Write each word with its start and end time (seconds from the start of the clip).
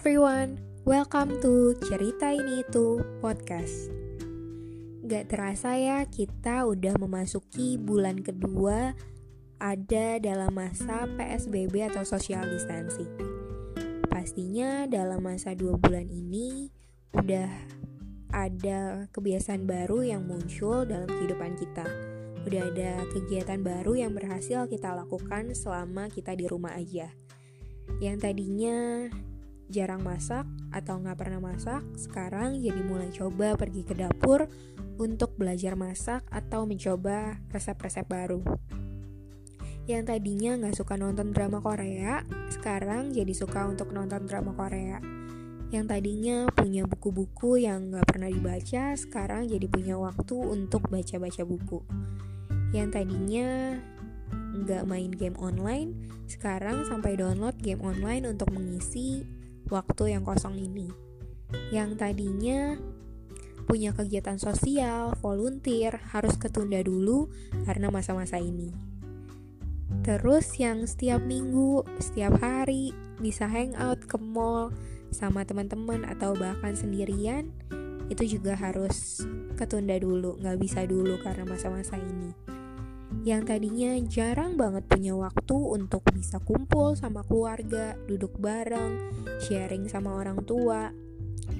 everyone, 0.00 0.56
welcome 0.88 1.28
to 1.44 1.76
Cerita 1.84 2.32
Ini 2.32 2.64
Itu 2.64 3.04
Podcast. 3.20 3.92
Gak 5.04 5.28
terasa 5.28 5.76
ya 5.76 6.08
kita 6.08 6.64
udah 6.64 6.96
memasuki 6.96 7.76
bulan 7.76 8.24
kedua 8.24 8.96
ada 9.60 10.16
dalam 10.16 10.56
masa 10.56 11.04
PSBB 11.04 11.92
atau 11.92 12.00
social 12.08 12.48
distancing. 12.48 13.12
Pastinya 14.08 14.88
dalam 14.88 15.20
masa 15.20 15.52
dua 15.52 15.76
bulan 15.76 16.08
ini 16.08 16.72
udah 17.12 17.52
ada 18.32 19.04
kebiasaan 19.12 19.68
baru 19.68 20.00
yang 20.16 20.24
muncul 20.24 20.88
dalam 20.88 21.12
kehidupan 21.12 21.60
kita. 21.60 21.84
Udah 22.48 22.72
ada 22.72 23.04
kegiatan 23.12 23.60
baru 23.60 24.00
yang 24.00 24.16
berhasil 24.16 24.64
kita 24.64 24.96
lakukan 24.96 25.52
selama 25.52 26.08
kita 26.08 26.32
di 26.32 26.48
rumah 26.48 26.72
aja. 26.72 27.12
Yang 28.00 28.16
tadinya 28.24 29.12
jarang 29.70 30.02
masak 30.02 30.44
atau 30.74 30.98
nggak 30.98 31.16
pernah 31.16 31.40
masak, 31.40 31.86
sekarang 31.94 32.58
jadi 32.58 32.82
mulai 32.82 33.08
coba 33.14 33.54
pergi 33.54 33.86
ke 33.86 33.94
dapur 33.94 34.50
untuk 35.00 35.38
belajar 35.38 35.78
masak 35.78 36.26
atau 36.28 36.68
mencoba 36.68 37.40
resep-resep 37.48 38.04
baru. 38.04 38.42
Yang 39.88 40.02
tadinya 40.12 40.54
nggak 40.60 40.76
suka 40.76 40.94
nonton 41.00 41.32
drama 41.32 41.58
Korea, 41.58 42.22
sekarang 42.52 43.10
jadi 43.10 43.32
suka 43.32 43.66
untuk 43.66 43.90
nonton 43.90 44.28
drama 44.28 44.52
Korea. 44.54 45.00
Yang 45.70 45.86
tadinya 45.86 46.50
punya 46.50 46.82
buku-buku 46.84 47.62
yang 47.62 47.94
nggak 47.94 48.06
pernah 48.06 48.30
dibaca, 48.30 48.94
sekarang 48.98 49.46
jadi 49.46 49.66
punya 49.70 49.94
waktu 49.96 50.34
untuk 50.34 50.90
baca-baca 50.90 51.42
buku. 51.46 51.80
Yang 52.70 52.88
tadinya 53.02 53.78
nggak 54.50 54.84
main 54.86 55.10
game 55.10 55.38
online, 55.38 55.94
sekarang 56.30 56.86
sampai 56.86 57.18
download 57.18 57.58
game 57.58 57.82
online 57.82 58.26
untuk 58.30 58.50
mengisi 58.54 59.39
waktu 59.70 60.18
yang 60.18 60.26
kosong 60.26 60.58
ini. 60.58 60.90
Yang 61.70 61.98
tadinya 61.98 62.76
punya 63.64 63.94
kegiatan 63.94 64.36
sosial, 64.36 65.14
volunteer, 65.22 66.02
harus 66.10 66.34
ketunda 66.34 66.82
dulu 66.82 67.30
karena 67.64 67.86
masa-masa 67.88 68.42
ini. 68.42 68.74
Terus 70.02 70.58
yang 70.58 70.86
setiap 70.86 71.22
minggu, 71.22 71.86
setiap 72.02 72.38
hari 72.42 72.90
bisa 73.22 73.46
hangout 73.46 74.02
ke 74.10 74.18
mall 74.18 74.74
sama 75.14 75.46
teman-teman 75.46 76.02
atau 76.06 76.34
bahkan 76.34 76.74
sendirian, 76.74 77.50
itu 78.10 78.38
juga 78.38 78.58
harus 78.58 79.22
ketunda 79.54 79.94
dulu, 79.98 80.34
nggak 80.42 80.58
bisa 80.58 80.82
dulu 80.86 81.18
karena 81.22 81.46
masa-masa 81.46 81.94
ini 81.94 82.49
yang 83.26 83.44
tadinya 83.44 83.98
jarang 84.06 84.56
banget 84.56 84.86
punya 84.88 85.12
waktu 85.12 85.56
untuk 85.56 86.06
bisa 86.14 86.40
kumpul 86.40 86.96
sama 86.96 87.20
keluarga, 87.26 87.98
duduk 88.08 88.38
bareng, 88.40 89.12
sharing 89.42 89.90
sama 89.90 90.14
orang 90.16 90.40
tua. 90.46 90.94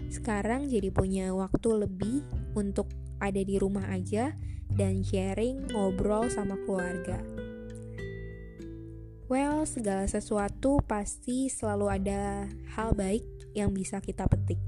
Sekarang 0.09 0.71
jadi 0.71 0.89
punya 0.95 1.35
waktu 1.35 1.87
lebih 1.87 2.23
untuk 2.55 2.89
ada 3.21 3.43
di 3.43 3.61
rumah 3.61 3.85
aja 3.93 4.33
dan 4.73 5.05
sharing 5.05 5.69
ngobrol 5.75 6.31
sama 6.31 6.57
keluarga. 6.65 7.21
Well, 9.31 9.63
segala 9.63 10.11
sesuatu 10.11 10.83
pasti 10.83 11.47
selalu 11.47 11.87
ada 11.87 12.51
hal 12.75 12.99
baik 12.99 13.23
yang 13.55 13.71
bisa 13.71 14.03
kita 14.03 14.27
petik. 14.27 14.59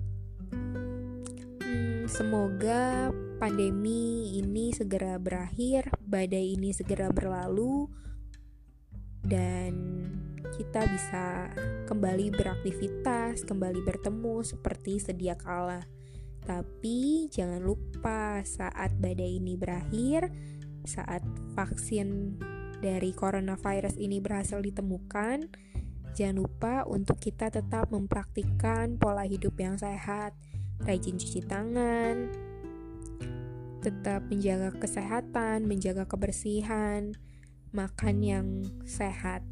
Hmm, 1.58 2.06
semoga 2.06 3.10
pandemi 3.42 4.38
ini 4.38 4.70
segera 4.70 5.18
berakhir, 5.18 5.90
badai 6.12 6.60
ini 6.60 6.76
segera 6.76 7.08
berlalu, 7.08 7.88
dan 9.24 9.72
kita 10.52 10.84
bisa 10.84 11.48
kembali 11.88 12.28
beraktivitas, 12.36 13.48
kembali 13.48 13.80
bertemu 13.80 14.44
seperti 14.44 15.00
sedia 15.00 15.32
kala. 15.32 15.80
Tapi 16.44 17.30
jangan 17.32 17.64
lupa 17.64 18.44
saat 18.44 18.92
badai 19.00 19.40
ini 19.40 19.56
berakhir, 19.56 20.28
saat 20.84 21.24
vaksin 21.56 22.36
dari 22.82 23.14
coronavirus 23.14 23.96
ini 23.96 24.18
berhasil 24.18 24.58
ditemukan, 24.58 25.48
jangan 26.18 26.36
lupa 26.36 26.82
untuk 26.84 27.16
kita 27.22 27.48
tetap 27.48 27.88
mempraktikkan 27.94 28.98
pola 28.98 29.22
hidup 29.22 29.54
yang 29.56 29.78
sehat, 29.78 30.34
rajin 30.82 31.16
cuci 31.16 31.46
tangan, 31.46 32.28
tetap 33.82 34.22
menjaga 34.30 34.70
kesehatan, 34.78 35.66
menjaga 35.66 36.06
kebersihan, 36.06 37.18
makan 37.74 38.16
yang 38.22 38.48
sehat. 38.86 39.42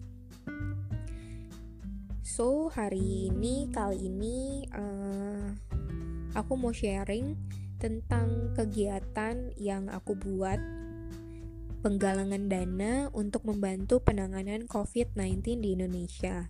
So, 2.22 2.70
hari 2.70 3.26
ini, 3.26 3.66
kali 3.74 4.06
ini, 4.06 4.70
uh, 4.70 5.50
aku 6.38 6.54
mau 6.54 6.70
sharing 6.70 7.34
tentang 7.82 8.54
kegiatan 8.54 9.50
yang 9.58 9.90
aku 9.90 10.14
buat 10.14 10.62
penggalangan 11.80 12.46
dana 12.46 13.08
untuk 13.10 13.48
membantu 13.48 13.98
penanganan 14.04 14.68
COVID-19 14.70 15.64
di 15.64 15.68
Indonesia. 15.74 16.46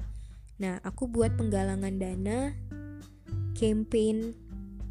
Nah, 0.60 0.82
aku 0.84 1.08
buat 1.08 1.38
penggalangan 1.38 1.96
dana 1.96 2.52
campaign 3.56 4.36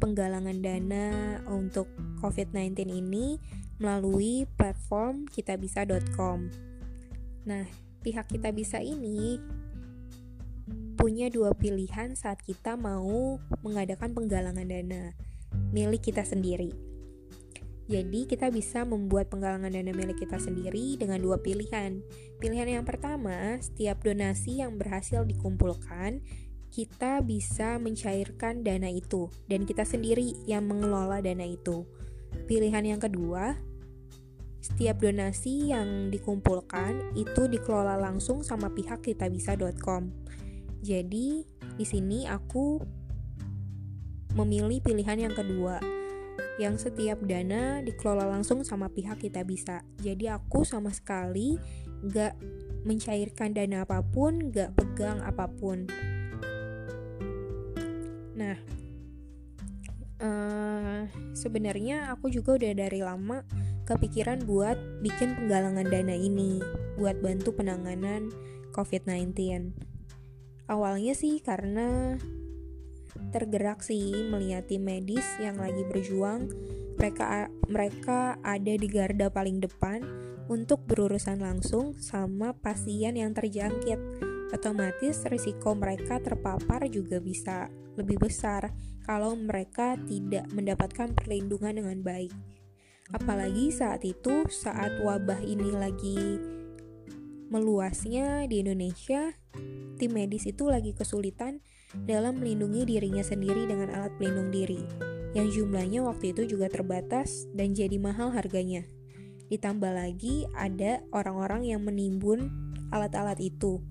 penggalangan 0.00 0.58
dana 0.64 1.06
untuk 1.46 1.86
COVID-19 2.24 2.88
ini 2.88 3.36
melalui 3.76 4.48
platform 4.56 5.28
kitabisa.com. 5.28 6.48
Nah, 7.44 7.64
pihak 8.00 8.28
Kitabisa 8.28 8.80
ini 8.80 9.36
punya 10.96 11.32
dua 11.32 11.56
pilihan 11.56 12.12
saat 12.12 12.44
kita 12.44 12.76
mau 12.76 13.40
mengadakan 13.64 14.12
penggalangan 14.12 14.68
dana 14.68 15.16
milik 15.72 16.12
kita 16.12 16.24
sendiri. 16.24 16.72
Jadi, 17.90 18.22
kita 18.30 18.54
bisa 18.54 18.86
membuat 18.86 19.32
penggalangan 19.34 19.72
dana 19.72 19.90
milik 19.90 20.22
kita 20.22 20.38
sendiri 20.38 20.94
dengan 20.94 21.18
dua 21.18 21.42
pilihan. 21.42 21.98
Pilihan 22.38 22.78
yang 22.78 22.84
pertama, 22.86 23.58
setiap 23.58 24.06
donasi 24.06 24.62
yang 24.62 24.78
berhasil 24.78 25.26
dikumpulkan 25.26 26.22
kita 26.70 27.18
bisa 27.26 27.76
mencairkan 27.82 28.62
dana 28.62 28.86
itu 28.86 29.26
dan 29.50 29.66
kita 29.66 29.82
sendiri 29.82 30.38
yang 30.46 30.70
mengelola 30.70 31.18
dana 31.18 31.42
itu. 31.42 31.82
Pilihan 32.46 32.94
yang 32.94 33.02
kedua, 33.02 33.58
setiap 34.62 35.02
donasi 35.02 35.74
yang 35.74 36.14
dikumpulkan 36.14 37.18
itu 37.18 37.50
dikelola 37.50 37.98
langsung 37.98 38.46
sama 38.46 38.70
pihak 38.70 39.02
kitabisa.com. 39.02 40.14
Jadi, 40.80 41.42
di 41.74 41.84
sini 41.84 42.24
aku 42.30 42.78
memilih 44.38 44.78
pilihan 44.78 45.26
yang 45.26 45.34
kedua 45.34 45.82
yang 46.60 46.76
setiap 46.76 47.20
dana 47.24 47.80
dikelola 47.80 48.28
langsung 48.28 48.60
sama 48.62 48.92
pihak 48.92 49.20
kita 49.20 49.42
bisa. 49.48 49.80
Jadi 49.96 50.28
aku 50.28 50.62
sama 50.62 50.92
sekali 50.92 51.56
gak 52.04 52.36
mencairkan 52.84 53.56
dana 53.56 53.88
apa 53.88 54.04
pun, 54.04 54.52
gak 54.52 54.76
pegang 54.76 55.24
apa 55.24 55.48
pun. 55.48 55.88
Nah, 58.40 58.56
uh, 60.24 61.04
sebenarnya 61.36 62.08
aku 62.08 62.32
juga 62.32 62.56
udah 62.56 62.72
dari 62.72 63.04
lama 63.04 63.44
kepikiran 63.84 64.48
buat 64.48 64.80
bikin 65.04 65.36
penggalangan 65.36 65.84
dana 65.84 66.16
ini 66.16 66.64
buat 66.96 67.20
bantu 67.20 67.52
penanganan 67.52 68.32
COVID-19. 68.72 69.76
Awalnya 70.72 71.12
sih 71.12 71.42
karena 71.44 72.16
tergerak 73.34 73.84
sih 73.84 74.24
melihat 74.32 74.70
tim 74.70 74.88
medis 74.88 75.26
yang 75.36 75.60
lagi 75.60 75.84
berjuang. 75.84 76.48
Mereka 76.96 77.48
mereka 77.68 78.40
ada 78.40 78.72
di 78.76 78.88
garda 78.88 79.28
paling 79.28 79.60
depan 79.60 80.00
untuk 80.48 80.84
berurusan 80.88 81.44
langsung 81.44 81.96
sama 82.00 82.56
pasien 82.56 83.20
yang 83.20 83.36
terjangkit 83.36 83.98
otomatis 84.50 85.22
risiko 85.30 85.78
mereka 85.78 86.18
terpapar 86.18 86.90
juga 86.90 87.22
bisa 87.22 87.70
lebih 87.98 88.20
besar 88.20 88.70
kalau 89.06 89.34
mereka 89.34 89.98
tidak 90.06 90.46
mendapatkan 90.54 91.10
perlindungan 91.16 91.82
dengan 91.82 91.98
baik. 92.04 92.30
Apalagi 93.10 93.74
saat 93.74 94.06
itu, 94.06 94.46
saat 94.46 95.02
wabah 95.02 95.42
ini 95.42 95.74
lagi 95.74 96.38
meluasnya 97.50 98.46
di 98.46 98.62
Indonesia, 98.62 99.34
tim 99.98 100.14
medis 100.14 100.46
itu 100.46 100.70
lagi 100.70 100.94
kesulitan 100.94 101.58
dalam 102.06 102.38
melindungi 102.38 102.86
dirinya 102.86 103.26
sendiri 103.26 103.66
dengan 103.66 103.90
alat 103.90 104.14
pelindung 104.14 104.54
diri, 104.54 104.78
yang 105.34 105.50
jumlahnya 105.50 106.06
waktu 106.06 106.30
itu 106.30 106.54
juga 106.54 106.70
terbatas 106.70 107.50
dan 107.50 107.74
jadi 107.74 107.98
mahal 107.98 108.30
harganya. 108.30 108.86
Ditambah 109.50 109.90
lagi 109.90 110.46
ada 110.54 111.02
orang-orang 111.10 111.66
yang 111.66 111.82
menimbun 111.82 112.46
alat-alat 112.94 113.42
itu, 113.42 113.82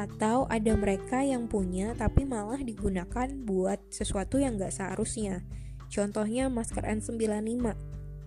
atau 0.00 0.48
ada 0.48 0.72
mereka 0.72 1.20
yang 1.20 1.44
punya 1.44 1.92
tapi 1.92 2.24
malah 2.24 2.56
digunakan 2.56 3.28
buat 3.44 3.76
sesuatu 3.92 4.40
yang 4.40 4.56
gak 4.56 4.72
seharusnya. 4.72 5.44
Contohnya 5.92 6.48
masker 6.48 6.88
N95. 6.88 7.76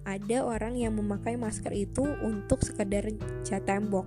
Ada 0.04 0.44
orang 0.44 0.78
yang 0.78 1.00
memakai 1.00 1.40
masker 1.40 1.72
itu 1.74 2.04
untuk 2.22 2.62
sekedar 2.62 3.08
cat 3.42 3.64
tembok. 3.66 4.06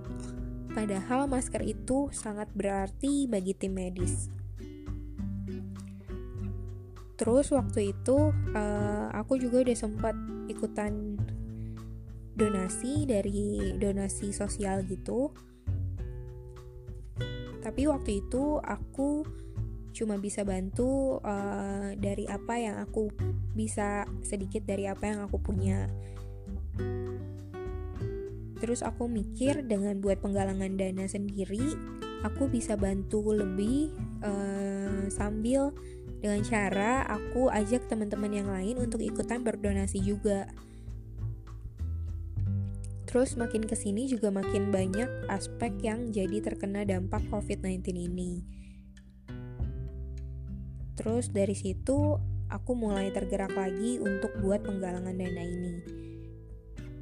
Padahal 0.71 1.25
masker 1.25 1.65
itu 1.65 2.13
sangat 2.13 2.47
berarti 2.53 3.25
bagi 3.25 3.57
tim 3.57 3.73
medis. 3.75 4.29
terus 7.17 7.49
waktu 7.49 7.97
itu 7.97 8.29
uh, 8.53 9.09
aku 9.09 9.41
juga 9.41 9.65
udah 9.65 9.77
sempat 9.77 10.13
ikutan 10.47 11.17
donasi 12.37 13.09
dari 13.09 13.73
donasi 13.81 14.29
sosial 14.29 14.85
gitu 14.85 15.33
tapi 17.67 17.83
waktu 17.91 18.23
itu 18.23 18.63
aku 18.63 19.27
cuma 19.91 20.15
bisa 20.15 20.47
bantu 20.47 21.19
uh, 21.19 21.91
dari 21.99 22.23
apa 22.23 22.55
yang 22.55 22.79
aku 22.79 23.11
bisa 23.51 24.07
sedikit 24.23 24.63
dari 24.63 24.87
apa 24.87 25.03
yang 25.11 25.19
aku 25.27 25.35
punya. 25.35 25.91
Terus 28.63 28.87
aku 28.87 29.11
mikir 29.11 29.67
dengan 29.67 29.99
buat 29.99 30.23
penggalangan 30.23 30.79
dana 30.79 31.05
sendiri 31.11 31.75
aku 32.25 32.49
bisa 32.49 32.73
bantu 32.79 33.35
lebih 33.35 33.93
uh, 34.25 35.05
sambil 35.11 35.75
dengan 36.17 36.41
cara 36.41 37.05
aku 37.05 37.53
ajak 37.53 37.85
teman-teman 37.85 38.31
yang 38.33 38.49
lain 38.49 38.81
untuk 38.81 39.05
ikutan 39.05 39.45
berdonasi 39.45 40.01
juga 40.01 40.49
Terus 43.07 43.39
makin 43.39 43.63
ke 43.63 43.73
sini 43.73 44.11
juga 44.11 44.27
makin 44.27 44.67
banyak 44.67 45.31
aspek 45.31 45.71
yang 45.79 46.11
jadi 46.11 46.43
terkena 46.43 46.83
dampak 46.83 47.23
COVID-19 47.31 47.95
ini. 47.95 48.43
Terus 50.99 51.31
dari 51.31 51.55
situ 51.55 52.19
aku 52.51 52.71
mulai 52.75 53.07
tergerak 53.15 53.55
lagi 53.55 53.95
untuk 54.03 54.35
buat 54.43 54.59
penggalangan 54.59 55.15
dana 55.15 55.43
ini. 55.45 55.75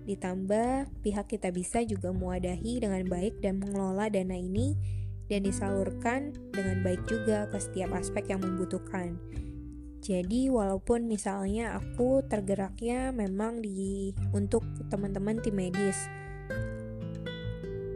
Ditambah 0.06 1.02
pihak 1.02 1.26
kita 1.26 1.50
bisa 1.50 1.82
juga 1.82 2.14
mewadahi 2.14 2.86
dengan 2.86 3.02
baik 3.10 3.42
dan 3.42 3.58
mengelola 3.58 4.06
dana 4.06 4.38
ini 4.38 4.78
dan 5.26 5.42
disalurkan 5.42 6.38
dengan 6.54 6.86
baik 6.86 7.02
juga 7.10 7.50
ke 7.50 7.58
setiap 7.58 7.98
aspek 7.98 8.30
yang 8.30 8.46
membutuhkan. 8.46 9.18
Jadi 10.06 10.54
walaupun 10.54 11.10
misalnya 11.10 11.82
aku 11.82 12.22
tergeraknya 12.30 13.10
memang 13.10 13.58
di 13.58 14.14
untuk 14.38 14.62
teman-teman 14.94 15.42
tim 15.42 15.58
medis. 15.58 15.98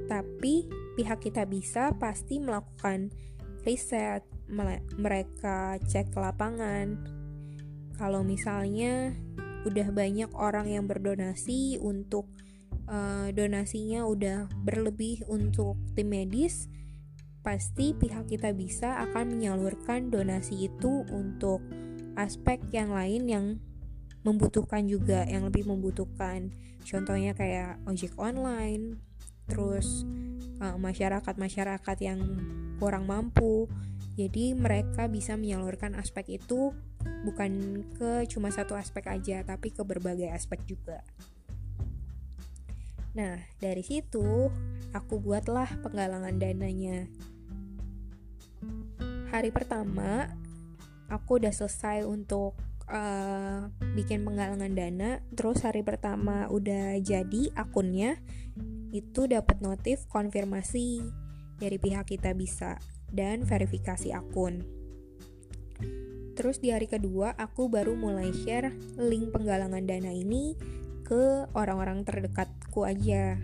Tapi 0.10 0.66
pihak 0.98 1.22
kita 1.22 1.46
bisa 1.46 1.94
pasti 2.02 2.42
melakukan 2.42 3.14
riset, 3.62 4.26
mereka 4.98 5.78
cek 5.86 6.10
ke 6.10 6.18
lapangan. 6.18 6.98
Kalau 7.94 8.26
misalnya 8.26 9.14
udah 9.70 9.94
banyak 9.94 10.34
orang 10.34 10.66
yang 10.66 10.90
berdonasi 10.90 11.78
untuk 11.78 12.26
uh, 12.90 13.30
donasinya 13.30 14.10
udah 14.10 14.50
berlebih 14.66 15.22
untuk 15.30 15.78
tim 15.94 16.10
medis, 16.10 16.74
pasti 17.46 17.94
pihak 17.94 18.34
kita 18.34 18.50
bisa 18.58 18.98
akan 19.06 19.38
menyalurkan 19.38 20.10
donasi 20.10 20.74
itu 20.74 21.06
untuk 21.14 21.62
aspek 22.20 22.60
yang 22.76 22.92
lain 22.92 23.24
yang 23.32 23.46
membutuhkan 24.28 24.84
juga 24.84 25.24
yang 25.24 25.48
lebih 25.48 25.64
membutuhkan. 25.64 26.52
Contohnya 26.84 27.32
kayak 27.32 27.80
ojek 27.88 28.12
online 28.20 29.00
terus 29.50 30.06
uh, 30.62 30.78
masyarakat-masyarakat 30.78 31.98
yang 32.04 32.20
kurang 32.78 33.08
mampu. 33.08 33.66
Jadi 34.20 34.52
mereka 34.52 35.08
bisa 35.08 35.40
menyalurkan 35.40 35.96
aspek 35.96 36.44
itu 36.44 36.76
bukan 37.24 37.84
ke 37.96 38.28
cuma 38.28 38.52
satu 38.52 38.76
aspek 38.76 39.08
aja 39.08 39.48
tapi 39.48 39.72
ke 39.72 39.80
berbagai 39.88 40.28
aspek 40.28 40.60
juga. 40.68 41.00
Nah 43.16 43.40
dari 43.64 43.82
situ 43.82 44.52
aku 44.92 45.24
buatlah 45.24 45.80
penggalangan 45.80 46.36
dananya. 46.36 47.08
Hari 49.30 49.56
pertama 49.56 50.28
aku 51.10 51.42
udah 51.42 51.52
selesai 51.52 52.06
untuk 52.06 52.56
uh, 52.90 53.70
bikin 53.98 54.26
penggalangan 54.26 54.74
dana 54.74 55.22
terus 55.34 55.66
hari 55.66 55.86
pertama 55.86 56.50
udah 56.50 56.98
jadi 57.02 57.54
akunnya 57.58 58.22
itu 58.90 59.30
dapat 59.30 59.62
notif 59.62 60.10
konfirmasi 60.10 61.06
dari 61.62 61.78
pihak 61.78 62.10
kita 62.10 62.34
bisa 62.34 62.82
dan 63.12 63.46
verifikasi 63.46 64.10
akun. 64.16 64.66
Terus 66.34 66.64
di 66.64 66.72
hari 66.72 66.88
kedua 66.88 67.36
aku 67.36 67.68
baru 67.68 68.00
mulai 68.00 68.32
share 68.32 68.72
link 68.96 69.36
penggalangan 69.36 69.84
dana 69.84 70.10
ini 70.10 70.56
ke 71.04 71.46
orang-orang 71.52 72.08
terdekatku 72.08 72.88
aja. 72.88 73.36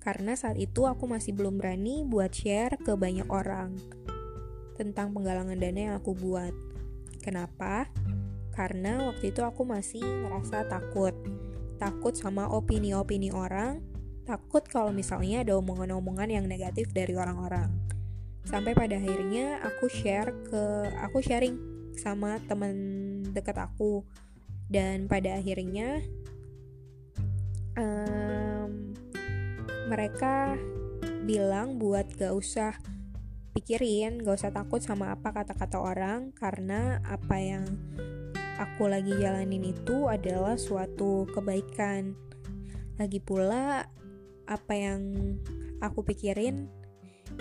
Karena 0.00 0.32
saat 0.38 0.56
itu 0.56 0.88
aku 0.88 1.04
masih 1.04 1.36
belum 1.36 1.60
berani 1.60 2.06
buat 2.06 2.32
share 2.32 2.80
ke 2.80 2.96
banyak 2.96 3.28
orang 3.28 3.76
tentang 4.76 5.10
penggalangan 5.16 5.56
dana 5.56 5.80
yang 5.92 5.94
aku 5.96 6.12
buat. 6.12 6.52
Kenapa? 7.24 7.88
Karena 8.54 9.10
waktu 9.10 9.34
itu 9.34 9.42
aku 9.42 9.66
masih 9.66 10.00
ngerasa 10.04 10.68
takut. 10.70 11.12
Takut 11.76 12.16
sama 12.16 12.48
opini-opini 12.48 13.28
orang, 13.34 13.84
takut 14.24 14.64
kalau 14.64 14.94
misalnya 14.94 15.44
ada 15.44 15.56
omongan-omongan 15.60 16.28
yang 16.32 16.46
negatif 16.48 16.88
dari 16.92 17.12
orang-orang. 17.12 17.68
Sampai 18.46 18.72
pada 18.72 18.96
akhirnya 18.96 19.58
aku 19.60 19.90
share 19.90 20.30
ke 20.46 20.62
aku 21.02 21.18
sharing 21.20 21.58
sama 21.98 22.38
teman 22.46 22.76
dekat 23.34 23.58
aku 23.58 24.06
dan 24.70 25.10
pada 25.10 25.38
akhirnya 25.38 26.00
um, 27.74 28.94
mereka 29.90 30.54
bilang 31.26 31.78
buat 31.78 32.06
gak 32.14 32.34
usah 32.34 32.72
pikirin 33.56 34.20
gak 34.20 34.36
usah 34.36 34.52
takut 34.52 34.84
sama 34.84 35.16
apa 35.16 35.32
kata-kata 35.32 35.80
orang 35.80 36.28
karena 36.36 37.00
apa 37.08 37.40
yang 37.40 37.64
aku 38.60 38.84
lagi 38.84 39.16
jalanin 39.16 39.72
itu 39.72 40.12
adalah 40.12 40.60
suatu 40.60 41.24
kebaikan. 41.32 42.12
Lagi 43.00 43.16
pula 43.24 43.88
apa 44.44 44.72
yang 44.76 45.00
aku 45.80 46.04
pikirin 46.04 46.68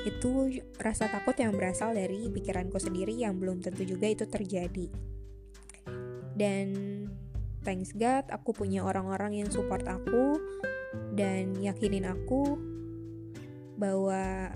itu 0.07 0.59
rasa 0.79 1.11
takut 1.11 1.35
yang 1.35 1.51
berasal 1.51 1.91
dari 1.91 2.31
pikiranku 2.31 2.79
sendiri 2.79 3.11
yang 3.11 3.35
belum 3.35 3.59
tentu 3.59 3.83
juga 3.83 4.07
itu 4.07 4.23
terjadi. 4.23 4.87
Dan 6.31 6.67
thanks 7.67 7.91
God 7.91 8.31
aku 8.31 8.55
punya 8.55 8.87
orang-orang 8.87 9.43
yang 9.43 9.49
support 9.51 9.83
aku 9.83 10.39
dan 11.11 11.59
yakinin 11.59 12.07
aku 12.07 12.55
bahwa 13.75 14.55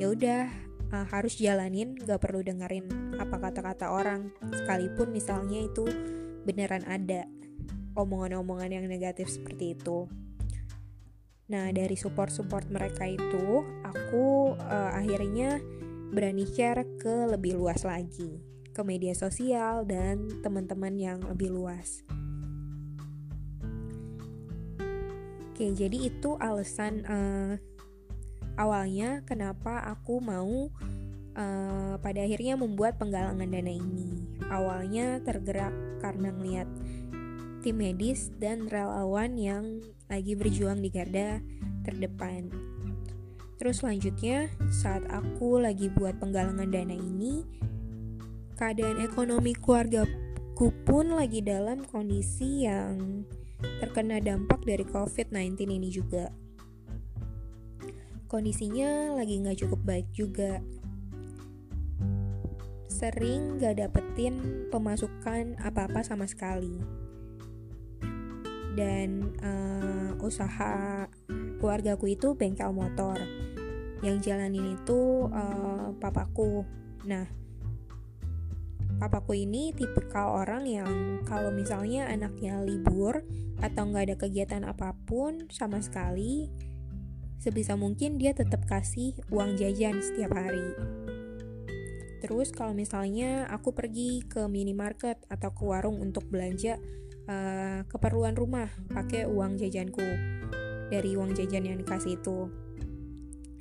ya 0.00 0.06
udah 0.10 0.42
uh, 0.94 1.06
harus 1.10 1.38
jalanin 1.38 1.94
gak 1.96 2.20
perlu 2.22 2.42
dengerin 2.42 3.16
apa 3.16 3.36
kata-kata 3.38 3.90
orang. 3.90 4.30
Sekalipun 4.50 5.14
misalnya 5.14 5.62
itu 5.62 5.86
beneran 6.44 6.82
ada 6.88 7.26
omongan-omongan 7.94 8.80
yang 8.80 8.86
negatif 8.86 9.30
seperti 9.30 9.78
itu. 9.78 10.06
Nah 11.50 11.74
dari 11.74 11.98
support-support 11.98 12.70
mereka 12.70 13.10
itu 13.10 13.66
aku 13.82 14.54
uh, 14.54 14.94
akhirnya 14.94 15.58
berani 16.10 16.46
share 16.46 16.86
ke 16.98 17.26
lebih 17.30 17.58
luas 17.58 17.82
lagi. 17.82 18.38
Ke 18.70 18.86
media 18.86 19.12
sosial 19.18 19.82
dan 19.82 20.30
teman-teman 20.46 20.94
yang 20.94 21.18
lebih 21.26 21.50
luas. 21.50 22.06
Oke 25.50 25.74
jadi 25.74 26.08
itu 26.08 26.38
alasan 26.38 27.04
uh, 27.04 27.52
awalnya 28.60 29.24
kenapa 29.24 29.80
aku 29.88 30.20
mau 30.20 30.68
uh, 31.32 31.94
pada 31.96 32.20
akhirnya 32.20 32.60
membuat 32.60 33.00
penggalangan 33.00 33.48
dana 33.48 33.72
ini. 33.72 34.28
Awalnya 34.52 35.24
tergerak 35.24 35.72
karena 36.04 36.28
melihat 36.36 36.68
tim 37.64 37.80
medis 37.80 38.28
dan 38.36 38.68
relawan 38.68 39.40
yang 39.40 39.80
lagi 40.12 40.36
berjuang 40.36 40.84
di 40.84 40.92
garda 40.92 41.40
terdepan. 41.88 42.52
Terus 43.56 43.84
selanjutnya, 43.84 44.48
saat 44.72 45.04
aku 45.12 45.60
lagi 45.60 45.92
buat 45.92 46.16
penggalangan 46.16 46.72
dana 46.72 46.96
ini, 46.96 47.44
keadaan 48.56 49.04
ekonomi 49.04 49.52
keluargaku 49.52 50.72
pun 50.88 51.12
lagi 51.12 51.44
dalam 51.44 51.84
kondisi 51.84 52.64
yang 52.64 53.24
terkena 53.60 54.16
dampak 54.24 54.64
dari 54.64 54.84
COVID-19 54.88 55.68
ini 55.68 55.88
juga 55.92 56.32
kondisinya 58.30 59.18
lagi 59.18 59.42
nggak 59.42 59.58
cukup 59.66 59.80
baik 59.82 60.06
juga. 60.14 60.62
Sering 62.86 63.58
gak 63.58 63.82
dapetin 63.82 64.68
pemasukan 64.70 65.58
apa-apa 65.58 66.06
sama 66.06 66.30
sekali. 66.30 66.78
Dan 68.78 69.34
uh, 69.42 70.14
usaha 70.22 71.08
keluargaku 71.58 72.14
itu 72.14 72.38
bengkel 72.38 72.70
motor. 72.70 73.18
Yang 74.04 74.30
jalanin 74.30 74.78
itu 74.78 75.26
uh, 75.32 75.90
papaku. 75.98 76.62
Nah, 77.08 77.26
papaku 79.00 79.42
ini 79.42 79.72
tipikal 79.74 80.44
orang 80.44 80.68
yang 80.68 81.24
kalau 81.24 81.50
misalnya 81.50 82.06
anaknya 82.06 82.60
libur 82.62 83.24
atau 83.64 83.82
nggak 83.90 84.04
ada 84.12 84.16
kegiatan 84.20 84.62
apa 84.68 84.92
pun 85.08 85.48
sama 85.48 85.80
sekali, 85.80 86.52
sebisa 87.40 87.72
mungkin 87.74 88.20
dia 88.20 88.36
tetap 88.36 88.68
kasih 88.68 89.16
uang 89.32 89.56
jajan 89.56 90.04
setiap 90.04 90.36
hari. 90.36 90.76
Terus 92.20 92.52
kalau 92.52 92.76
misalnya 92.76 93.48
aku 93.48 93.72
pergi 93.72 94.20
ke 94.28 94.44
minimarket 94.44 95.24
atau 95.32 95.56
ke 95.56 95.64
warung 95.64 96.04
untuk 96.04 96.28
belanja 96.28 96.76
uh, 97.24 97.80
keperluan 97.88 98.36
rumah 98.36 98.68
pakai 98.92 99.24
uang 99.24 99.56
jajanku 99.56 100.04
dari 100.92 101.16
uang 101.16 101.32
jajan 101.32 101.64
yang 101.64 101.80
dikasih 101.80 102.20
itu. 102.20 102.52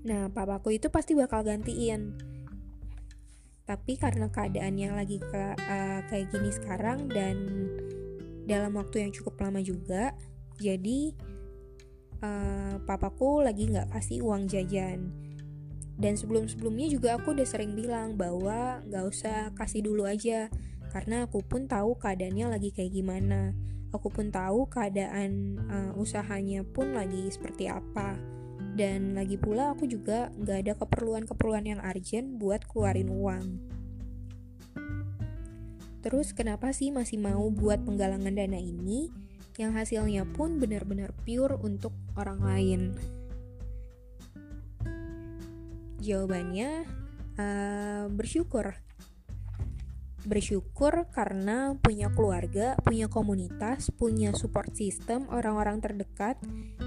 Nah, 0.04 0.28
papaku 0.28 0.76
itu 0.76 0.92
pasti 0.92 1.16
bakal 1.16 1.48
gantiin. 1.48 2.20
Tapi 3.64 3.96
karena 3.96 4.28
keadaannya 4.28 4.90
lagi 4.92 5.22
ke, 5.22 5.44
uh, 5.56 6.00
kayak 6.10 6.28
gini 6.34 6.50
sekarang 6.52 7.08
dan 7.08 7.38
dalam 8.50 8.76
waktu 8.76 9.08
yang 9.08 9.12
cukup 9.14 9.40
lama 9.40 9.62
juga, 9.62 10.18
jadi 10.58 11.14
uh, 12.24 12.76
papaku 12.84 13.44
lagi 13.44 13.70
nggak 13.70 13.92
kasih 13.92 14.24
uang 14.24 14.48
jajan 14.48 15.12
dan 16.00 16.16
sebelum-sebelumnya 16.16 16.88
juga 16.88 17.20
aku 17.20 17.36
udah 17.36 17.44
sering 17.44 17.76
bilang 17.76 18.16
bahwa 18.16 18.80
gak 18.88 19.04
usah 19.04 19.52
kasih 19.52 19.84
dulu 19.84 20.08
aja 20.08 20.48
karena 20.96 21.28
aku 21.28 21.44
pun 21.44 21.68
tahu 21.68 22.00
keadaannya 22.00 22.56
lagi 22.56 22.72
kayak 22.72 22.96
gimana. 22.96 23.52
Aku 23.92 24.08
pun 24.08 24.32
tahu 24.32 24.72
keadaan 24.72 25.60
uh, 25.68 25.92
usahanya 26.00 26.64
pun 26.64 26.96
lagi 26.96 27.28
seperti 27.28 27.68
apa. 27.68 28.16
Dan 28.80 29.12
lagi 29.12 29.36
pula 29.36 29.76
aku 29.76 29.92
juga 29.92 30.32
gak 30.40 30.60
ada 30.64 30.74
keperluan-keperluan 30.80 31.68
yang 31.68 31.84
urgent 31.84 32.40
buat 32.40 32.64
keluarin 32.64 33.12
uang. 33.12 33.46
Terus 36.00 36.32
kenapa 36.32 36.72
sih 36.72 36.96
masih 36.96 37.20
mau 37.20 37.52
buat 37.52 37.84
penggalangan 37.84 38.40
dana 38.40 38.56
ini 38.56 39.12
yang 39.60 39.76
hasilnya 39.76 40.24
pun 40.24 40.56
benar-benar 40.56 41.12
pure 41.28 41.60
untuk 41.60 41.92
orang 42.16 42.40
lain? 42.40 42.82
Jawabannya 46.00 46.88
uh, 47.36 48.08
bersyukur. 48.08 48.80
Bersyukur 50.24 51.08
karena 51.12 51.76
punya 51.80 52.12
keluarga, 52.12 52.76
punya 52.84 53.12
komunitas, 53.12 53.92
punya 53.92 54.36
support 54.36 54.76
system, 54.76 55.28
orang-orang 55.32 55.80
terdekat 55.80 56.40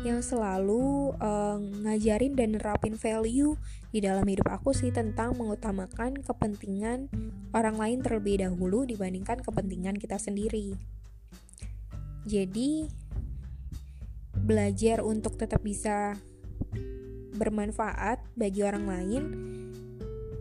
yang 0.04 0.20
selalu 0.20 1.16
uh, 1.16 1.56
ngajarin 1.56 2.36
dan 2.36 2.56
nerapin 2.56 2.96
value 2.96 3.56
di 3.88 4.04
dalam 4.04 4.24
hidup 4.24 4.48
aku 4.52 4.76
sih 4.76 4.92
tentang 4.92 5.36
mengutamakan 5.36 6.20
kepentingan 6.20 7.08
orang 7.52 7.76
lain 7.76 7.98
terlebih 8.04 8.44
dahulu 8.44 8.84
dibandingkan 8.84 9.40
kepentingan 9.40 9.96
kita 9.96 10.20
sendiri. 10.20 10.91
Jadi 12.22 12.86
belajar 14.42 15.02
untuk 15.02 15.38
tetap 15.38 15.62
bisa 15.62 16.18
bermanfaat 17.38 18.22
bagi 18.34 18.62
orang 18.62 18.84
lain 18.86 19.24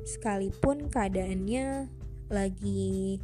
sekalipun 0.05 0.89
keadaannya 0.89 1.87
lagi 2.29 3.21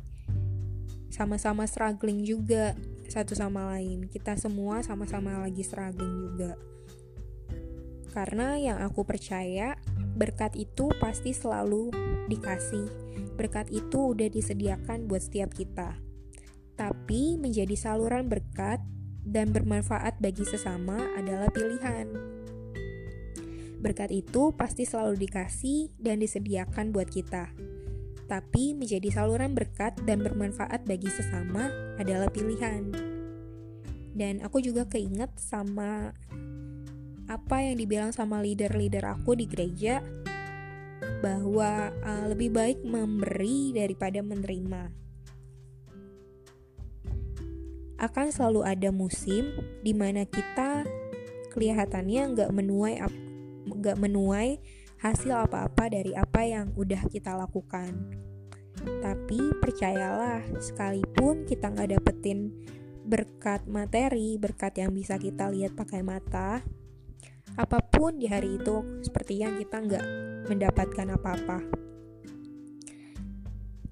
sama-sama 1.10 1.66
struggling 1.66 2.22
juga 2.22 2.78
satu 3.10 3.34
sama 3.34 3.74
lain. 3.76 4.06
Kita 4.06 4.36
semua 4.38 4.84
sama-sama 4.86 5.42
lagi 5.42 5.64
struggling 5.64 6.16
juga. 6.30 6.54
Karena 8.12 8.58
yang 8.58 8.82
aku 8.82 9.06
percaya, 9.06 9.78
berkat 10.18 10.58
itu 10.58 10.90
pasti 10.98 11.32
selalu 11.34 11.94
dikasih. 12.30 12.90
Berkat 13.38 13.70
itu 13.70 14.14
udah 14.14 14.28
disediakan 14.30 15.06
buat 15.06 15.22
setiap 15.22 15.54
kita. 15.54 16.07
Tapi 16.78 17.42
menjadi 17.42 17.74
saluran 17.74 18.30
berkat 18.30 18.78
dan 19.26 19.50
bermanfaat 19.50 20.22
bagi 20.22 20.46
sesama 20.46 20.96
adalah 21.18 21.50
pilihan. 21.50 22.08
Berkat 23.82 24.14
itu 24.14 24.54
pasti 24.54 24.86
selalu 24.86 25.28
dikasih 25.28 25.98
dan 25.98 26.22
disediakan 26.22 26.94
buat 26.94 27.10
kita. 27.10 27.50
Tapi 28.30 28.78
menjadi 28.78 29.10
saluran 29.10 29.58
berkat 29.58 29.98
dan 30.06 30.22
bermanfaat 30.22 30.86
bagi 30.86 31.10
sesama 31.10 31.74
adalah 31.98 32.30
pilihan. 32.30 32.94
Dan 34.14 34.42
aku 34.46 34.62
juga 34.62 34.86
keinget 34.86 35.34
sama 35.38 36.14
apa 37.28 37.58
yang 37.60 37.76
dibilang 37.76 38.12
sama 38.16 38.40
leader-leader 38.40 39.04
aku 39.04 39.36
di 39.36 39.46
gereja 39.50 40.00
bahwa 41.20 41.92
uh, 42.06 42.26
lebih 42.30 42.54
baik 42.54 42.80
memberi 42.86 43.74
daripada 43.74 44.22
menerima. 44.22 45.07
Akan 47.98 48.30
selalu 48.30 48.62
ada 48.62 48.90
musim 48.94 49.58
di 49.82 49.94
mana 49.94 50.26
kita 50.26 50.86
kelihatannya 51.54 52.22
nggak 52.38 52.52
menuai 52.54 53.02
gak 53.82 53.98
menuai 54.00 54.62
hasil 55.02 55.34
apa-apa 55.50 55.90
dari 55.90 56.14
apa 56.14 56.46
yang 56.46 56.74
udah 56.78 57.02
kita 57.10 57.34
lakukan. 57.34 57.94
Tapi 58.78 59.58
percayalah, 59.58 60.46
sekalipun 60.62 61.44
kita 61.50 61.74
nggak 61.74 61.98
dapetin 61.98 62.54
berkat 63.08 63.66
materi, 63.66 64.38
berkat 64.38 64.78
yang 64.78 64.94
bisa 64.94 65.18
kita 65.18 65.50
lihat 65.50 65.74
pakai 65.74 66.06
mata, 66.06 66.62
apa 67.58 67.80
pun 67.82 68.22
di 68.22 68.30
hari 68.30 68.62
itu 68.62 69.02
seperti 69.02 69.42
yang 69.42 69.58
kita 69.58 69.82
nggak 69.82 70.06
mendapatkan 70.46 71.08
apa-apa. 71.18 71.87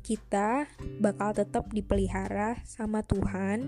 Kita 0.05 0.69
bakal 1.01 1.33
tetap 1.33 1.73
dipelihara 1.73 2.61
sama 2.61 3.01
Tuhan, 3.01 3.65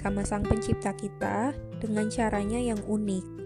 sama 0.00 0.24
Sang 0.24 0.48
Pencipta 0.48 0.96
kita 0.96 1.52
dengan 1.84 2.08
caranya 2.08 2.56
yang 2.56 2.80
unik 2.80 3.36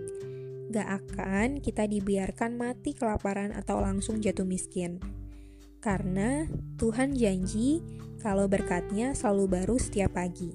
gak 0.71 0.87
akan 0.87 1.59
kita 1.59 1.91
dibiarkan 1.91 2.55
mati 2.55 2.95
kelaparan 2.95 3.51
atau 3.51 3.83
langsung 3.83 4.23
jatuh 4.23 4.47
miskin. 4.47 5.03
Karena 5.83 6.47
Tuhan 6.79 7.19
janji 7.19 7.83
kalau 8.23 8.47
berkatnya 8.47 9.11
selalu 9.19 9.61
baru 9.61 9.77
setiap 9.83 10.15
pagi. 10.15 10.55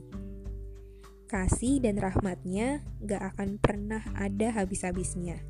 Kasih 1.27 1.83
dan 1.83 1.99
rahmatnya 1.99 2.79
gak 3.03 3.35
akan 3.35 3.59
pernah 3.59 4.07
ada 4.15 4.55
habis-habisnya. 4.55 5.43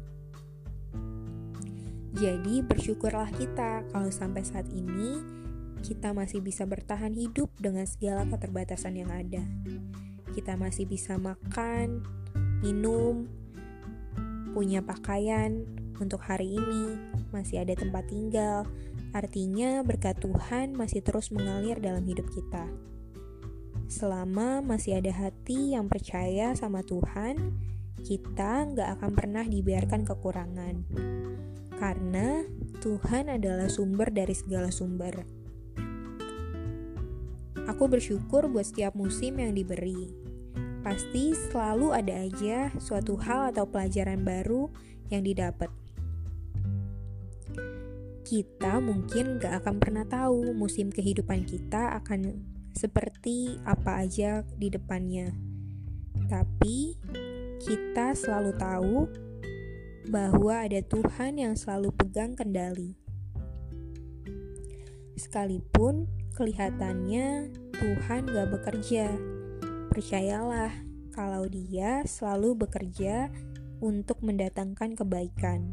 Jadi 2.16 2.64
bersyukurlah 2.66 3.30
kita 3.38 3.86
kalau 3.94 4.10
sampai 4.10 4.42
saat 4.42 4.66
ini 4.74 5.35
kita 5.86 6.18
masih 6.18 6.42
bisa 6.42 6.66
bertahan 6.66 7.14
hidup 7.14 7.54
dengan 7.62 7.86
segala 7.86 8.26
keterbatasan 8.26 8.98
yang 8.98 9.14
ada. 9.14 9.46
Kita 10.34 10.58
masih 10.58 10.90
bisa 10.90 11.22
makan, 11.22 12.02
minum, 12.66 13.30
punya 14.58 14.82
pakaian 14.82 15.62
untuk 16.02 16.26
hari 16.26 16.58
ini, 16.58 16.98
masih 17.30 17.62
ada 17.62 17.78
tempat 17.78 18.10
tinggal, 18.10 18.66
artinya 19.14 19.86
berkat 19.86 20.18
Tuhan 20.18 20.74
masih 20.74 21.06
terus 21.06 21.30
mengalir 21.30 21.78
dalam 21.78 22.02
hidup 22.04 22.26
kita. 22.34 22.66
Selama 23.86 24.66
masih 24.66 24.98
ada 24.98 25.14
hati 25.14 25.78
yang 25.78 25.86
percaya 25.86 26.58
sama 26.58 26.82
Tuhan, 26.82 27.54
kita 28.02 28.74
nggak 28.74 28.90
akan 28.98 29.12
pernah 29.14 29.46
dibiarkan 29.46 30.02
kekurangan. 30.04 30.76
Karena 31.78 32.42
Tuhan 32.82 33.30
adalah 33.30 33.70
sumber 33.70 34.10
dari 34.10 34.34
segala 34.34 34.74
sumber. 34.74 35.45
Aku 37.66 37.90
bersyukur 37.90 38.46
buat 38.46 38.70
setiap 38.70 38.94
musim 38.94 39.42
yang 39.42 39.58
diberi, 39.58 40.14
pasti 40.86 41.34
selalu 41.34 41.98
ada 41.98 42.14
aja 42.14 42.70
suatu 42.78 43.18
hal 43.18 43.50
atau 43.50 43.66
pelajaran 43.66 44.22
baru 44.22 44.70
yang 45.10 45.26
didapat. 45.26 45.74
Kita 48.22 48.78
mungkin 48.78 49.42
gak 49.42 49.66
akan 49.66 49.76
pernah 49.82 50.06
tahu 50.06 50.54
musim 50.54 50.94
kehidupan 50.94 51.46
kita 51.46 51.98
akan 52.02 52.46
seperti 52.78 53.58
apa 53.66 54.06
aja 54.06 54.46
di 54.58 54.70
depannya. 54.70 55.34
Tapi 56.30 56.98
kita 57.66 58.14
selalu 58.14 58.52
tahu 58.62 58.98
bahwa 60.10 60.54
ada 60.62 60.82
Tuhan 60.86 61.42
yang 61.42 61.58
selalu 61.58 61.90
pegang 61.98 62.38
kendali. 62.38 62.94
Sekalipun 65.18 66.15
kelihatannya 66.36 67.50
Tuhan 67.80 68.28
gak 68.28 68.48
bekerja, 68.52 69.08
Percayalah 69.96 70.76
kalau 71.16 71.48
dia 71.48 72.04
selalu 72.04 72.68
bekerja 72.68 73.32
untuk 73.80 74.20
mendatangkan 74.20 74.92
kebaikan. 74.92 75.72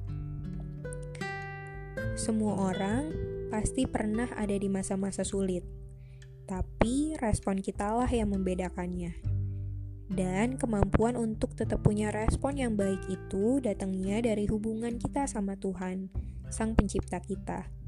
Semua 2.14 2.70
orang 2.70 3.10
pasti 3.50 3.82
pernah 3.90 4.30
ada 4.38 4.54
di 4.54 4.70
masa-masa 4.70 5.26
sulit, 5.26 5.66
tapi 6.46 7.18
respon 7.18 7.58
kitalah 7.58 8.06
yang 8.06 8.30
membedakannya. 8.30 9.18
Dan 10.06 10.54
kemampuan 10.54 11.18
untuk 11.18 11.58
tetap 11.58 11.82
punya 11.82 12.14
respon 12.14 12.62
yang 12.62 12.78
baik 12.78 13.02
itu 13.10 13.58
datangnya 13.58 14.22
dari 14.22 14.46
hubungan 14.46 15.02
kita 15.02 15.26
sama 15.26 15.58
Tuhan, 15.58 16.14
Sang 16.46 16.78
Pencipta 16.78 17.18
kita. 17.18 17.81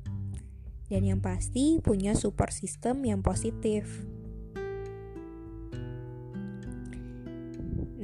Dan 0.89 1.09
yang 1.09 1.21
pasti 1.25 1.81
punya 1.81 2.13
support 2.13 2.53
system 2.53 3.03
yang 3.09 3.25
positif. 3.25 4.05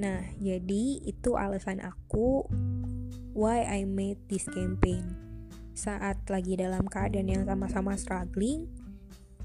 Nah, 0.00 0.24
jadi 0.40 1.04
itu 1.04 1.36
alasan 1.36 1.84
aku 1.84 2.48
why 3.36 3.68
I 3.68 3.84
made 3.84 4.24
this 4.32 4.48
campaign. 4.48 5.30
saat 5.80 6.20
lagi 6.28 6.60
dalam 6.60 6.84
keadaan 6.84 7.32
yang 7.32 7.48
sama-sama 7.48 7.96
struggling, 7.96 8.68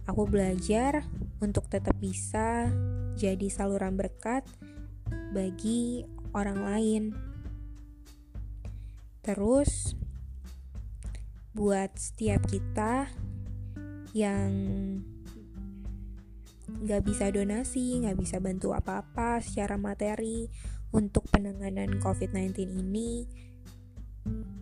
aku 0.04 0.27
belajar 0.27 1.08
untuk 1.39 1.72
tetap 1.72 1.96
bisa 1.96 2.68
jadi 3.15 3.48
saluran 3.48 3.96
berkat 3.96 4.44
bagi 5.32 6.04
orang 6.36 6.60
lain. 6.60 7.04
Terus, 9.24 9.96
buat 11.56 11.96
setiap 11.96 12.44
kita 12.51 13.08
yang 14.15 14.51
nggak 16.65 17.03
bisa 17.03 17.27
donasi, 17.29 18.00
nggak 18.00 18.15
bisa 18.15 18.39
bantu 18.39 18.72
apa-apa 18.72 19.43
secara 19.43 19.75
materi 19.75 20.48
untuk 20.95 21.27
penanganan 21.27 22.00
COVID-19 22.00 22.55
ini, 22.79 23.27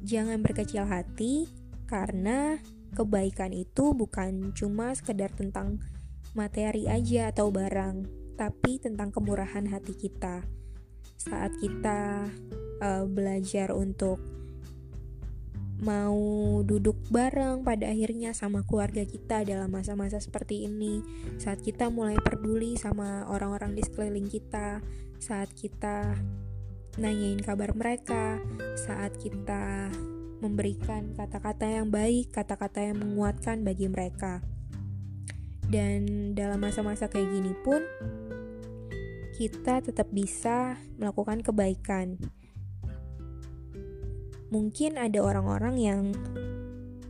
jangan 0.02 0.42
berkecil 0.42 0.90
hati 0.90 1.46
karena 1.86 2.58
kebaikan 2.98 3.54
itu 3.54 3.94
bukan 3.94 4.58
cuma 4.58 4.98
sekedar 4.98 5.30
tentang 5.30 5.78
materi 6.34 6.90
aja 6.90 7.30
atau 7.30 7.54
barang, 7.54 8.10
tapi 8.34 8.82
tentang 8.82 9.14
kemurahan 9.14 9.70
hati 9.70 9.94
kita. 9.94 10.42
Saat 11.22 11.62
kita 11.62 12.26
uh, 12.82 13.06
belajar 13.06 13.70
untuk 13.70 14.18
mau 15.84 16.16
duduk 16.64 16.96
bareng 17.12 17.68
pada 17.68 17.92
akhirnya 17.92 18.32
sama 18.32 18.64
keluarga 18.64 19.04
kita 19.04 19.44
dalam 19.44 19.68
masa-masa 19.68 20.18
seperti 20.24 20.64
ini 20.66 21.04
saat 21.38 21.60
kita 21.60 21.92
mulai 21.92 22.16
peduli 22.18 22.80
sama 22.80 23.28
orang-orang 23.28 23.76
di 23.76 23.84
sekeliling 23.84 24.32
kita 24.32 24.80
saat 25.20 25.52
kita 25.52 26.16
nanyain 26.96 27.42
kabar 27.44 27.76
mereka 27.76 28.40
saat 28.80 29.20
kita 29.20 29.92
memberikan 30.44 31.16
kata-kata 31.16 31.64
yang 31.64 31.88
baik, 31.88 32.36
kata-kata 32.36 32.84
yang 32.84 33.00
menguatkan 33.00 33.64
bagi 33.64 33.88
mereka. 33.88 34.44
Dan 35.72 36.36
dalam 36.36 36.60
masa-masa 36.60 37.08
kayak 37.08 37.32
gini 37.32 37.56
pun, 37.64 37.80
kita 39.40 39.80
tetap 39.80 40.12
bisa 40.12 40.76
melakukan 41.00 41.40
kebaikan. 41.40 42.20
Mungkin 44.54 45.02
ada 45.02 45.18
orang-orang 45.26 45.76
yang 45.82 46.04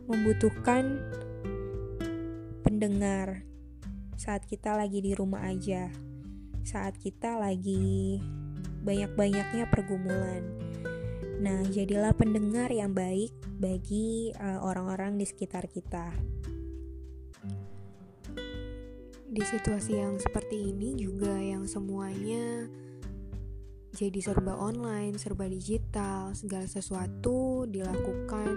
membutuhkan 0.08 1.04
pendengar 2.64 3.44
saat 4.16 4.48
kita 4.48 4.72
lagi 4.72 5.04
di 5.04 5.12
rumah 5.12 5.44
aja, 5.44 5.92
saat 6.64 6.96
kita 6.96 7.36
lagi 7.36 8.16
banyak-banyaknya 8.80 9.68
pergumulan 9.68 10.64
Nah, 11.44 11.60
jadilah 11.66 12.14
pendengar 12.14 12.70
yang 12.70 12.94
baik 12.94 13.34
bagi 13.60 14.30
eh, 14.32 14.58
orang-orang 14.64 15.12
uh, 15.12 15.18
di 15.20 15.26
sekitar 15.26 15.66
kita. 15.66 16.14
Di 19.34 19.42
situasi 19.42 19.98
yang 19.98 20.16
seperti 20.22 20.70
ini 20.70 20.94
juga 20.94 21.34
yang 21.36 21.66
semuanya 21.66 22.70
jadi 23.94 24.18
serba 24.18 24.58
online, 24.58 25.14
serba 25.22 25.46
digital, 25.46 26.34
segala 26.34 26.66
sesuatu 26.66 27.62
dilakukan 27.70 28.50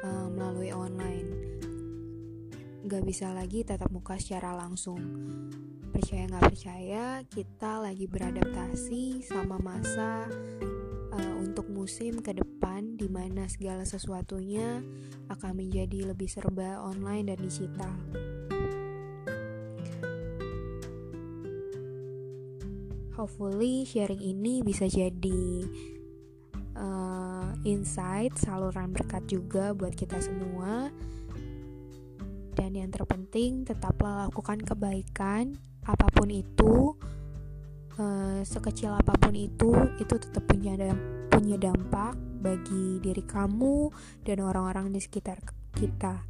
uh, 0.00 0.28
melalui 0.32 0.72
online. 0.72 1.28
Gak 2.88 3.04
bisa 3.04 3.36
lagi 3.36 3.68
tatap 3.68 3.92
muka 3.92 4.16
secara 4.16 4.56
langsung. 4.56 4.98
Percaya 5.92 6.24
nggak 6.24 6.48
percaya, 6.56 7.20
kita 7.28 7.84
lagi 7.84 8.08
beradaptasi 8.08 9.20
sama 9.28 9.60
masa 9.60 10.24
uh, 11.12 11.34
untuk 11.36 11.68
musim 11.68 12.24
ke 12.24 12.32
depan 12.32 12.96
di 12.96 13.12
mana 13.12 13.44
segala 13.52 13.84
sesuatunya 13.84 14.80
akan 15.28 15.52
menjadi 15.52 16.16
lebih 16.16 16.32
serba 16.32 16.80
online 16.80 17.36
dan 17.36 17.38
digital. 17.44 17.92
Hopefully 23.22 23.86
sharing 23.86 24.18
ini 24.18 24.66
bisa 24.66 24.90
jadi 24.90 25.62
uh, 26.74 27.54
insight, 27.62 28.34
saluran 28.34 28.90
berkat 28.90 29.30
juga 29.30 29.70
buat 29.78 29.94
kita 29.94 30.18
semua. 30.18 30.90
Dan 32.50 32.74
yang 32.74 32.90
terpenting 32.90 33.62
tetaplah 33.62 34.26
lakukan 34.26 34.58
kebaikan 34.66 35.54
apa 35.86 36.10
pun 36.10 36.34
itu 36.34 36.98
uh, 38.02 38.42
sekecil 38.42 38.90
apa 38.90 39.14
pun 39.14 39.38
itu 39.38 39.70
itu 40.02 40.14
tetap 40.18 40.42
punya 40.50 40.74
punya 41.30 41.54
dampak 41.62 42.18
bagi 42.42 42.98
diri 42.98 43.22
kamu 43.22 43.86
dan 44.26 44.42
orang-orang 44.42 44.90
di 44.90 44.98
sekitar 44.98 45.38
kita. 45.78 46.26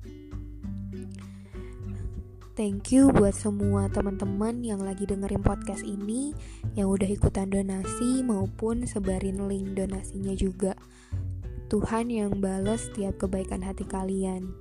Thank 2.52 2.92
you 2.92 3.08
buat 3.08 3.32
semua 3.32 3.88
teman-teman 3.88 4.60
yang 4.60 4.84
lagi 4.84 5.08
dengerin 5.08 5.40
podcast 5.40 5.80
ini 5.88 6.36
yang 6.76 6.92
udah 6.92 7.08
ikutan 7.08 7.48
donasi 7.48 8.20
maupun 8.20 8.84
sebarin 8.84 9.48
link 9.48 9.72
donasinya 9.72 10.36
juga. 10.36 10.76
Tuhan 11.72 12.12
yang 12.12 12.44
balas 12.44 12.92
setiap 12.92 13.24
kebaikan 13.24 13.64
hati 13.64 13.88
kalian. 13.88 14.52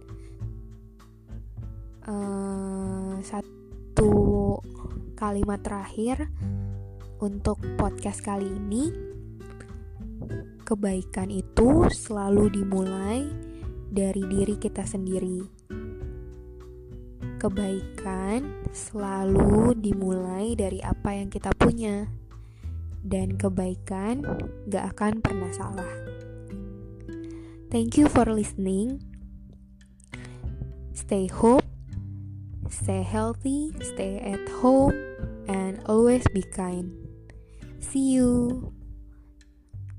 Uh, 2.08 3.20
satu 3.20 4.56
kalimat 5.20 5.60
terakhir 5.60 6.32
untuk 7.20 7.60
podcast 7.76 8.24
kali 8.24 8.48
ini, 8.48 8.88
kebaikan 10.64 11.28
itu 11.28 11.92
selalu 11.92 12.56
dimulai 12.56 13.28
dari 13.92 14.24
diri 14.32 14.56
kita 14.56 14.88
sendiri. 14.88 15.61
Kebaikan 17.42 18.70
selalu 18.70 19.74
dimulai 19.74 20.54
dari 20.54 20.78
apa 20.86 21.18
yang 21.18 21.34
kita 21.34 21.50
punya, 21.58 22.06
dan 23.02 23.34
kebaikan 23.34 24.22
gak 24.70 24.94
akan 24.94 25.26
pernah 25.26 25.50
salah. 25.50 25.90
Thank 27.74 27.98
you 27.98 28.06
for 28.06 28.30
listening. 28.30 29.02
Stay 30.94 31.26
hope, 31.26 31.66
stay 32.70 33.02
healthy, 33.02 33.74
stay 33.82 34.22
at 34.22 34.46
home, 34.62 34.94
and 35.50 35.82
always 35.90 36.22
be 36.30 36.46
kind. 36.46 36.94
See 37.82 38.14
you 38.14 38.70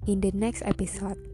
in 0.07 0.23
the 0.23 0.31
next 0.31 0.63
episode. 0.63 1.32